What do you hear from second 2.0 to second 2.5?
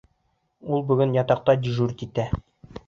итә.